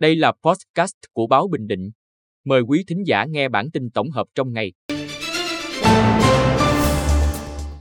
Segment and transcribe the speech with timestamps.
[0.00, 1.90] Đây là podcast của báo Bình Định.
[2.44, 4.72] Mời quý thính giả nghe bản tin tổng hợp trong ngày.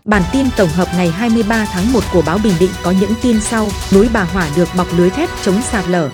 [0.06, 3.42] Bản tin tổng hợp ngày 23 tháng 1 của báo Bình Định có những tin
[3.42, 3.68] sau.
[3.94, 6.10] Núi Bà Hỏa được bọc lưới thép chống sạt lở.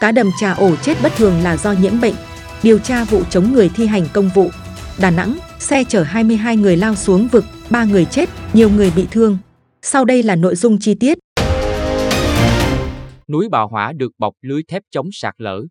[0.00, 2.14] Cá đầm trà ổ chết bất thường là do nhiễm bệnh.
[2.62, 4.50] Điều tra vụ chống người thi hành công vụ.
[5.00, 9.06] Đà Nẵng, xe chở 22 người lao xuống vực, 3 người chết, nhiều người bị
[9.10, 9.38] thương.
[9.82, 11.18] Sau đây là nội dung chi tiết.
[13.28, 15.62] Núi Bà Hỏa được bọc lưới thép chống sạt lở.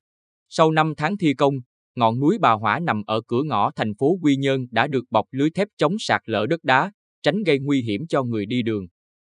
[0.50, 1.54] Sau 5 tháng thi công,
[1.96, 5.26] ngọn núi Bà Hỏa nằm ở cửa ngõ thành phố Quy Nhơn đã được bọc
[5.32, 6.92] lưới thép chống sạt lở đất đá,
[7.24, 8.88] tránh gây nguy hiểm cho người đi đường.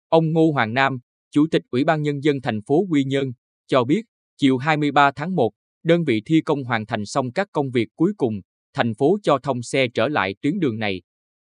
[0.10, 0.98] Ông Ngô Hoàng Nam,
[1.32, 3.32] Chủ tịch Ủy ban Nhân dân thành phố Quy Nhơn,
[3.68, 4.02] cho biết,
[4.38, 5.52] chiều 23 tháng 1,
[5.84, 8.42] đơn vị thi công hoàn thành xong các công việc cuối cùng,
[8.74, 11.02] thành phố cho thông xe trở lại tuyến đường này.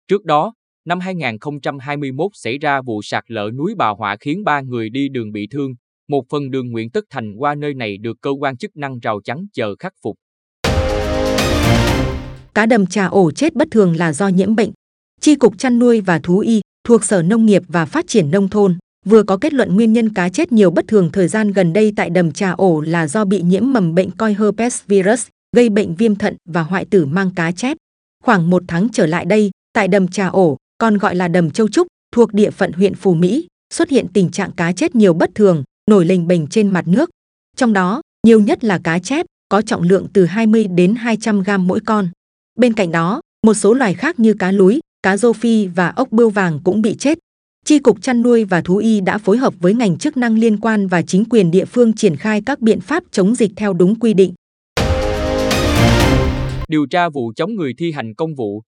[0.08, 0.54] Trước đó,
[0.86, 5.32] năm 2021 xảy ra vụ sạt lở núi Bà Hỏa khiến ba người đi đường
[5.32, 5.74] bị thương,
[6.12, 9.22] một phần đường Nguyễn Tất Thành qua nơi này được cơ quan chức năng rào
[9.24, 10.16] chắn chờ khắc phục.
[12.54, 14.72] Cá đầm trà ổ chết bất thường là do nhiễm bệnh.
[15.22, 18.50] Chi cục chăn nuôi và thú y thuộc Sở Nông nghiệp và Phát triển Nông
[18.50, 21.74] thôn vừa có kết luận nguyên nhân cá chết nhiều bất thường thời gian gần
[21.74, 25.70] đây tại đầm trà ổ là do bị nhiễm mầm bệnh coi herpes virus, gây
[25.70, 27.78] bệnh viêm thận và hoại tử mang cá chép.
[28.24, 31.68] Khoảng một tháng trở lại đây, tại đầm trà ổ, còn gọi là đầm Châu
[31.68, 35.30] Trúc, thuộc địa phận huyện Phù Mỹ, xuất hiện tình trạng cá chết nhiều bất
[35.36, 37.10] thường, nổi lềnh bềnh trên mặt nước.
[37.58, 41.68] Trong đó, nhiều nhất là cá chép, có trọng lượng từ 20 đến 200 gram
[41.68, 42.10] mỗi con.
[42.60, 46.12] Bên cạnh đó, một số loài khác như cá lúi, cá rô phi và ốc
[46.12, 47.18] bươu vàng cũng bị chết.
[47.66, 50.58] Chi cục chăn nuôi và thú y đã phối hợp với ngành chức năng liên
[50.58, 54.00] quan và chính quyền địa phương triển khai các biện pháp chống dịch theo đúng
[54.00, 54.34] quy định.
[56.68, 58.62] Điều tra vụ chống người thi hành công vụ.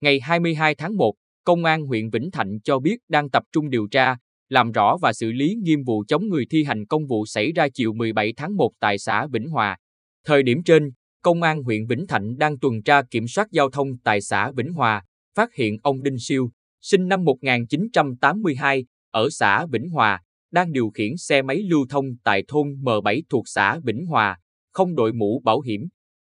[0.00, 3.86] Ngày 22 tháng 1, Công an huyện Vĩnh Thạnh cho biết đang tập trung điều
[3.90, 4.16] tra,
[4.48, 7.68] làm rõ và xử lý nghiêm vụ chống người thi hành công vụ xảy ra
[7.74, 9.76] chiều 17 tháng 1 tại xã Vĩnh Hòa.
[10.24, 10.90] Thời điểm trên,
[11.26, 14.72] Công an huyện Vĩnh Thạnh đang tuần tra kiểm soát giao thông tại xã Vĩnh
[14.72, 15.02] Hòa,
[15.34, 16.50] phát hiện ông Đinh Siêu,
[16.82, 20.20] sinh năm 1982, ở xã Vĩnh Hòa,
[20.50, 24.38] đang điều khiển xe máy lưu thông tại thôn M7 thuộc xã Vĩnh Hòa,
[24.72, 25.80] không đội mũ bảo hiểm.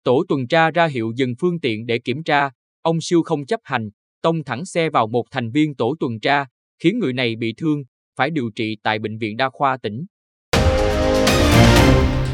[0.04, 2.50] Tổ tuần tra ra hiệu dừng phương tiện để kiểm tra,
[2.82, 3.88] ông Siêu không chấp hành,
[4.22, 6.46] tông thẳng xe vào một thành viên tổ tuần tra,
[6.82, 7.82] khiến người này bị thương,
[8.18, 10.04] phải điều trị tại Bệnh viện Đa khoa tỉnh.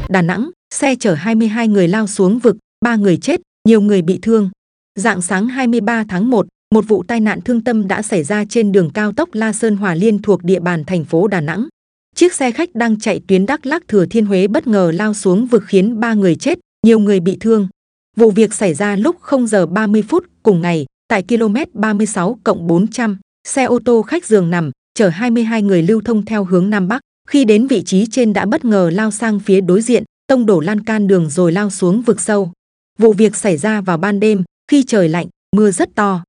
[0.09, 4.19] Đà Nẵng, xe chở 22 người lao xuống vực, 3 người chết, nhiều người bị
[4.23, 4.50] thương.
[4.94, 8.73] Dạng sáng 23 tháng 1, một vụ tai nạn thương tâm đã xảy ra trên
[8.73, 11.69] đường cao tốc La Sơn Hòa Liên thuộc địa bàn thành phố Đà Nẵng.
[12.15, 15.47] Chiếc xe khách đang chạy tuyến Đắk Lắk Thừa Thiên Huế bất ngờ lao xuống
[15.47, 17.69] vực khiến 3 người chết, nhiều người bị thương.
[18.17, 22.67] Vụ việc xảy ra lúc 0 giờ 30 phút cùng ngày tại km 36 cộng
[22.67, 23.19] 400,
[23.49, 27.00] xe ô tô khách giường nằm chở 22 người lưu thông theo hướng Nam Bắc.
[27.28, 30.60] Khi đến vị trí trên đã bất ngờ lao sang phía đối diện, tông đổ
[30.60, 32.53] lan can đường rồi lao xuống vực sâu.
[32.99, 36.25] Vụ việc xảy ra vào ban đêm, khi trời lạnh, mưa rất to.